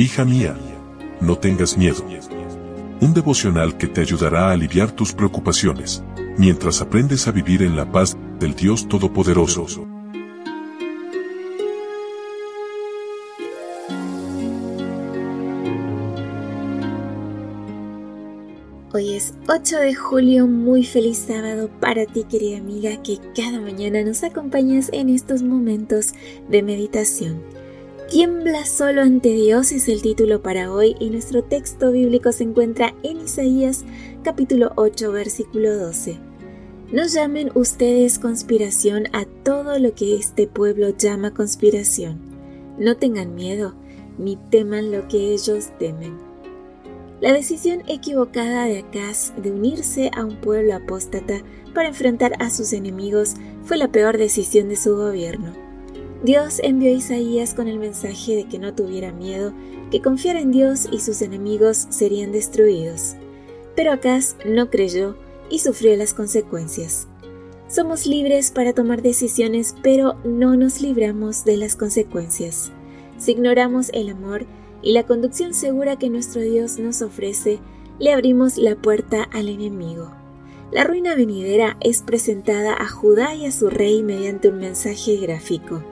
Hija 0.00 0.24
mía, 0.24 0.56
no 1.20 1.38
tengas 1.38 1.76
miedo. 1.76 2.04
Un 3.00 3.14
devocional 3.14 3.76
que 3.76 3.88
te 3.88 4.00
ayudará 4.00 4.46
a 4.46 4.52
aliviar 4.52 4.92
tus 4.92 5.12
preocupaciones, 5.12 6.04
mientras 6.36 6.80
aprendes 6.80 7.26
a 7.26 7.32
vivir 7.32 7.64
en 7.64 7.74
la 7.74 7.90
paz 7.90 8.16
del 8.38 8.54
Dios 8.54 8.86
Todopoderoso. 8.86 9.88
Hoy 18.92 19.14
es 19.14 19.34
8 19.48 19.78
de 19.80 19.96
julio, 19.96 20.46
muy 20.46 20.84
feliz 20.84 21.24
sábado 21.26 21.68
para 21.80 22.06
ti 22.06 22.22
querida 22.22 22.58
amiga 22.58 23.02
que 23.02 23.18
cada 23.34 23.60
mañana 23.60 24.04
nos 24.04 24.22
acompañas 24.22 24.90
en 24.92 25.08
estos 25.08 25.42
momentos 25.42 26.12
de 26.48 26.62
meditación. 26.62 27.42
Tiembla 28.08 28.64
solo 28.64 29.02
ante 29.02 29.34
Dios 29.34 29.70
es 29.70 29.86
el 29.86 30.00
título 30.00 30.40
para 30.40 30.72
hoy 30.72 30.96
y 30.98 31.10
nuestro 31.10 31.44
texto 31.44 31.92
bíblico 31.92 32.32
se 32.32 32.44
encuentra 32.44 32.94
en 33.02 33.20
Isaías 33.20 33.84
capítulo 34.22 34.72
8 34.76 35.12
versículo 35.12 35.76
12. 35.76 36.18
No 36.90 37.06
llamen 37.06 37.50
ustedes 37.54 38.18
conspiración 38.18 39.08
a 39.12 39.26
todo 39.26 39.78
lo 39.78 39.94
que 39.94 40.16
este 40.16 40.46
pueblo 40.46 40.88
llama 40.96 41.34
conspiración. 41.34 42.18
No 42.78 42.96
tengan 42.96 43.34
miedo, 43.34 43.74
ni 44.16 44.36
teman 44.36 44.90
lo 44.90 45.06
que 45.08 45.34
ellos 45.34 45.68
temen. 45.78 46.16
La 47.20 47.34
decisión 47.34 47.82
equivocada 47.88 48.64
de 48.64 48.78
Acaz 48.78 49.34
de 49.36 49.50
unirse 49.50 50.10
a 50.16 50.24
un 50.24 50.36
pueblo 50.36 50.74
apóstata 50.74 51.42
para 51.74 51.88
enfrentar 51.88 52.32
a 52.38 52.48
sus 52.48 52.72
enemigos 52.72 53.34
fue 53.64 53.76
la 53.76 53.92
peor 53.92 54.16
decisión 54.16 54.70
de 54.70 54.76
su 54.76 54.96
gobierno. 54.96 55.67
Dios 56.22 56.60
envió 56.64 56.90
a 56.90 56.94
Isaías 56.94 57.54
con 57.54 57.68
el 57.68 57.78
mensaje 57.78 58.34
de 58.34 58.44
que 58.44 58.58
no 58.58 58.74
tuviera 58.74 59.12
miedo, 59.12 59.52
que 59.90 60.02
confiara 60.02 60.40
en 60.40 60.50
Dios 60.50 60.88
y 60.90 60.98
sus 60.98 61.22
enemigos 61.22 61.86
serían 61.90 62.32
destruidos. 62.32 63.14
Pero 63.76 63.92
Acaz 63.92 64.36
no 64.44 64.68
creyó 64.68 65.16
y 65.48 65.60
sufrió 65.60 65.96
las 65.96 66.14
consecuencias. 66.14 67.06
Somos 67.68 68.06
libres 68.06 68.50
para 68.50 68.72
tomar 68.72 69.02
decisiones, 69.02 69.76
pero 69.82 70.16
no 70.24 70.56
nos 70.56 70.80
libramos 70.80 71.44
de 71.44 71.56
las 71.56 71.76
consecuencias. 71.76 72.72
Si 73.18 73.32
ignoramos 73.32 73.90
el 73.92 74.08
amor 74.08 74.46
y 74.82 74.92
la 74.92 75.04
conducción 75.04 75.54
segura 75.54 75.96
que 75.96 76.10
nuestro 76.10 76.40
Dios 76.40 76.78
nos 76.78 77.02
ofrece, 77.02 77.60
le 78.00 78.12
abrimos 78.12 78.56
la 78.56 78.74
puerta 78.74 79.22
al 79.22 79.48
enemigo. 79.48 80.12
La 80.72 80.84
ruina 80.84 81.14
venidera 81.14 81.76
es 81.80 82.02
presentada 82.02 82.74
a 82.74 82.88
Judá 82.88 83.34
y 83.34 83.46
a 83.46 83.52
su 83.52 83.70
rey 83.70 84.02
mediante 84.02 84.48
un 84.48 84.58
mensaje 84.58 85.16
gráfico. 85.16 85.82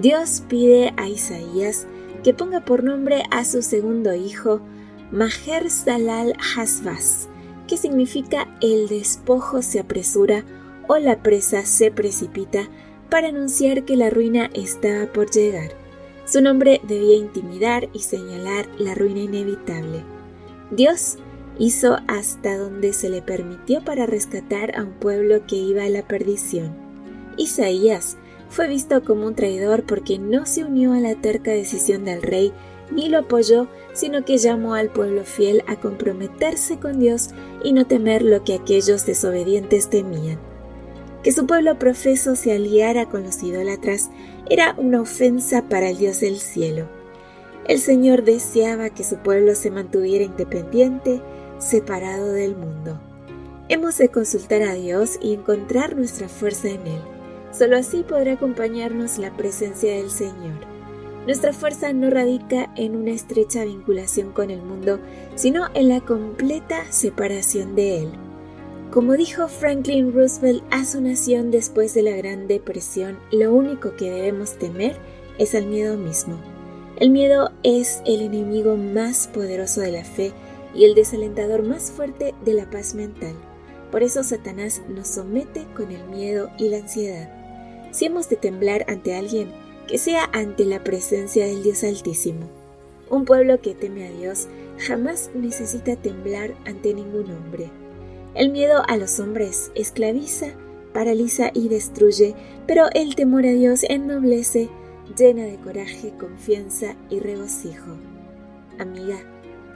Dios 0.00 0.42
pide 0.48 0.92
a 0.96 1.08
Isaías 1.08 1.86
que 2.22 2.34
ponga 2.34 2.64
por 2.64 2.82
nombre 2.82 3.22
a 3.30 3.44
su 3.44 3.62
segundo 3.62 4.14
hijo 4.14 4.60
Maher 5.12 5.70
Salal 5.70 6.34
Hasbaz, 6.56 7.28
que 7.68 7.76
significa 7.76 8.48
el 8.60 8.88
despojo 8.88 9.62
se 9.62 9.78
apresura 9.78 10.44
o 10.88 10.98
la 10.98 11.22
presa 11.22 11.64
se 11.64 11.90
precipita 11.90 12.68
para 13.08 13.28
anunciar 13.28 13.84
que 13.84 13.96
la 13.96 14.10
ruina 14.10 14.50
estaba 14.54 15.06
por 15.12 15.30
llegar. 15.30 15.70
Su 16.24 16.40
nombre 16.40 16.80
debía 16.88 17.16
intimidar 17.16 17.88
y 17.92 18.00
señalar 18.00 18.66
la 18.78 18.94
ruina 18.94 19.20
inevitable. 19.20 20.02
Dios 20.70 21.18
hizo 21.58 21.98
hasta 22.08 22.56
donde 22.56 22.92
se 22.92 23.10
le 23.10 23.22
permitió 23.22 23.84
para 23.84 24.06
rescatar 24.06 24.76
a 24.76 24.82
un 24.82 24.92
pueblo 24.94 25.46
que 25.46 25.56
iba 25.56 25.84
a 25.84 25.90
la 25.90 26.02
perdición. 26.08 26.74
Isaías 27.36 28.16
fue 28.54 28.68
visto 28.68 29.02
como 29.02 29.26
un 29.26 29.34
traidor 29.34 29.82
porque 29.82 30.16
no 30.16 30.46
se 30.46 30.62
unió 30.62 30.92
a 30.92 31.00
la 31.00 31.16
terca 31.16 31.50
decisión 31.50 32.04
del 32.04 32.22
rey 32.22 32.52
ni 32.92 33.08
lo 33.08 33.18
apoyó, 33.18 33.66
sino 33.94 34.24
que 34.24 34.38
llamó 34.38 34.74
al 34.74 34.90
pueblo 34.90 35.24
fiel 35.24 35.64
a 35.66 35.74
comprometerse 35.74 36.78
con 36.78 37.00
Dios 37.00 37.30
y 37.64 37.72
no 37.72 37.88
temer 37.88 38.22
lo 38.22 38.44
que 38.44 38.54
aquellos 38.54 39.06
desobedientes 39.06 39.90
temían. 39.90 40.38
Que 41.24 41.32
su 41.32 41.46
pueblo 41.46 41.80
profeso 41.80 42.36
se 42.36 42.52
aliara 42.52 43.08
con 43.08 43.24
los 43.24 43.42
idólatras 43.42 44.10
era 44.48 44.76
una 44.78 45.00
ofensa 45.00 45.68
para 45.68 45.90
el 45.90 45.98
Dios 45.98 46.20
del 46.20 46.38
cielo. 46.38 46.86
El 47.66 47.80
Señor 47.80 48.22
deseaba 48.22 48.90
que 48.90 49.02
su 49.02 49.16
pueblo 49.16 49.56
se 49.56 49.72
mantuviera 49.72 50.24
independiente, 50.24 51.20
separado 51.58 52.32
del 52.32 52.54
mundo. 52.54 53.00
Hemos 53.68 53.98
de 53.98 54.10
consultar 54.10 54.62
a 54.62 54.74
Dios 54.74 55.18
y 55.20 55.32
encontrar 55.32 55.96
nuestra 55.96 56.28
fuerza 56.28 56.68
en 56.68 56.86
Él. 56.86 57.13
Solo 57.56 57.76
así 57.76 58.02
podrá 58.02 58.32
acompañarnos 58.32 59.18
la 59.18 59.36
presencia 59.36 59.94
del 59.94 60.10
Señor. 60.10 60.74
Nuestra 61.24 61.52
fuerza 61.52 61.92
no 61.92 62.10
radica 62.10 62.70
en 62.76 62.96
una 62.96 63.12
estrecha 63.12 63.64
vinculación 63.64 64.32
con 64.32 64.50
el 64.50 64.60
mundo, 64.60 64.98
sino 65.36 65.68
en 65.74 65.88
la 65.88 66.00
completa 66.00 66.84
separación 66.90 67.76
de 67.76 68.00
él. 68.00 68.12
Como 68.90 69.14
dijo 69.14 69.48
Franklin 69.48 70.12
Roosevelt 70.12 70.64
a 70.70 70.84
su 70.84 71.00
nación 71.00 71.50
después 71.50 71.94
de 71.94 72.02
la 72.02 72.16
Gran 72.16 72.48
Depresión, 72.48 73.18
lo 73.30 73.52
único 73.54 73.94
que 73.96 74.10
debemos 74.10 74.58
temer 74.58 74.96
es 75.38 75.54
al 75.54 75.66
miedo 75.66 75.96
mismo. 75.96 76.38
El 76.98 77.10
miedo 77.10 77.50
es 77.62 78.02
el 78.04 78.20
enemigo 78.20 78.76
más 78.76 79.28
poderoso 79.28 79.80
de 79.80 79.92
la 79.92 80.04
fe 80.04 80.32
y 80.74 80.84
el 80.84 80.94
desalentador 80.94 81.62
más 81.62 81.90
fuerte 81.90 82.34
de 82.44 82.52
la 82.52 82.68
paz 82.68 82.94
mental. 82.94 83.34
Por 83.90 84.02
eso 84.02 84.22
Satanás 84.24 84.82
nos 84.88 85.08
somete 85.08 85.66
con 85.76 85.90
el 85.90 86.04
miedo 86.08 86.50
y 86.58 86.68
la 86.68 86.78
ansiedad. 86.78 87.43
Si 87.94 88.06
hemos 88.06 88.28
de 88.28 88.34
temblar 88.34 88.84
ante 88.88 89.14
alguien, 89.14 89.52
que 89.86 89.98
sea 89.98 90.28
ante 90.32 90.64
la 90.64 90.82
presencia 90.82 91.46
del 91.46 91.62
Dios 91.62 91.84
Altísimo. 91.84 92.48
Un 93.08 93.24
pueblo 93.24 93.60
que 93.60 93.76
teme 93.76 94.08
a 94.08 94.10
Dios 94.10 94.48
jamás 94.78 95.30
necesita 95.32 95.94
temblar 95.94 96.54
ante 96.66 96.92
ningún 96.92 97.30
hombre. 97.30 97.70
El 98.34 98.50
miedo 98.50 98.82
a 98.88 98.96
los 98.96 99.20
hombres 99.20 99.70
esclaviza, 99.76 100.48
paraliza 100.92 101.52
y 101.54 101.68
destruye, 101.68 102.34
pero 102.66 102.86
el 102.94 103.14
temor 103.14 103.46
a 103.46 103.52
Dios 103.52 103.84
ennoblece, 103.88 104.68
llena 105.16 105.44
de 105.44 105.56
coraje, 105.58 106.12
confianza 106.18 106.96
y 107.10 107.20
regocijo. 107.20 107.96
Amiga, 108.80 109.18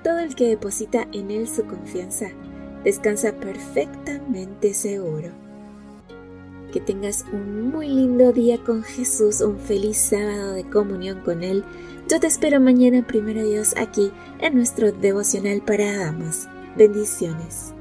todo 0.03 0.19
el 0.19 0.35
que 0.35 0.49
deposita 0.49 1.07
en 1.13 1.31
Él 1.31 1.47
su 1.47 1.65
confianza 1.67 2.31
descansa 2.83 3.31
perfectamente 3.35 4.75
seguro. 4.75 5.48
Que 6.73 6.81
tengas 6.81 7.25
un 7.33 7.71
muy 7.71 7.89
lindo 7.89 8.33
día 8.33 8.59
con 8.59 8.83
Jesús, 8.83 9.41
un 9.41 9.59
feliz 9.59 9.97
sábado 9.97 10.53
de 10.53 10.65
comunión 10.65 11.21
con 11.21 11.43
Él. 11.43 11.65
Yo 12.09 12.21
te 12.21 12.27
espero 12.27 12.61
mañana, 12.61 13.07
primero 13.07 13.45
Dios, 13.45 13.75
aquí 13.77 14.11
en 14.41 14.55
nuestro 14.55 14.93
devocional 14.93 15.63
para 15.63 15.97
damas. 15.97 16.49
Bendiciones. 16.77 17.75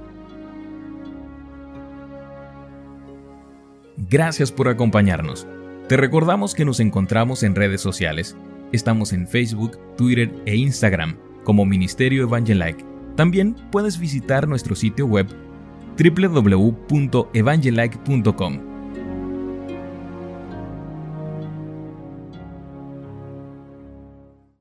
Gracias 4.10 4.52
por 4.52 4.70
acompañarnos. 4.70 5.48
Te 5.88 5.98
recordamos 5.98 6.54
que 6.54 6.66
nos 6.66 6.80
encontramos 6.80 7.42
en 7.44 7.56
redes 7.56 7.82
sociales. 7.82 8.38
Estamos 8.72 9.12
en 9.14 9.28
Facebook, 9.28 9.80
Twitter 9.98 10.32
e 10.46 10.56
Instagram 10.56 11.18
como 11.44 11.66
Ministerio 11.66 12.24
Evangelike. 12.24 12.86
También 13.16 13.56
puedes 13.72 14.00
visitar 14.00 14.48
nuestro 14.48 14.76
sitio 14.76 15.08
web 15.08 15.28
www.evangelike.com 15.98 18.77